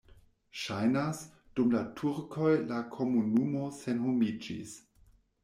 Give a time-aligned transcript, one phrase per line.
[0.61, 1.19] Ŝajnas,
[1.59, 4.75] dum la turkoj la komunumo senhomiĝis.